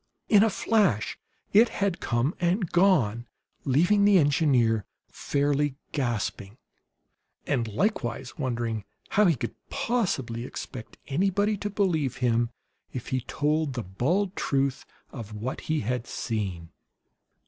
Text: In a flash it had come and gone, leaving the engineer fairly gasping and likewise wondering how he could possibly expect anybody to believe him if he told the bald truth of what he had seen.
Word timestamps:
In 0.29 0.41
a 0.41 0.49
flash 0.49 1.15
it 1.53 1.69
had 1.69 1.99
come 1.99 2.33
and 2.39 2.71
gone, 2.71 3.27
leaving 3.65 4.03
the 4.03 4.17
engineer 4.17 4.83
fairly 5.11 5.75
gasping 5.91 6.57
and 7.45 7.67
likewise 7.67 8.35
wondering 8.35 8.83
how 9.09 9.25
he 9.27 9.35
could 9.35 9.53
possibly 9.69 10.43
expect 10.43 10.97
anybody 11.05 11.55
to 11.57 11.69
believe 11.69 12.17
him 12.17 12.49
if 12.91 13.09
he 13.09 13.21
told 13.21 13.73
the 13.73 13.83
bald 13.83 14.35
truth 14.35 14.87
of 15.11 15.35
what 15.35 15.61
he 15.69 15.81
had 15.81 16.07
seen. 16.07 16.71